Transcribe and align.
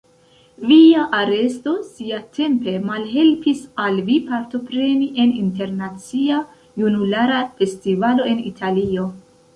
Via 0.69 1.01
aresto 1.17 1.73
siatempe 1.89 2.73
malhelpis 2.87 3.61
al 3.83 4.01
vi 4.09 4.17
partopreni 4.31 5.11
en 5.25 5.37
Internacia 5.43 6.41
Junulara 6.85 7.43
Festivalo 7.61 8.27
en 8.33 8.43
Italio. 8.55 9.07